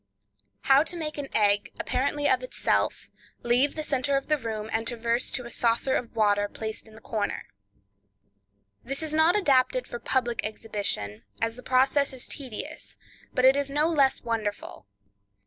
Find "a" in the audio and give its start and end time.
5.45-5.51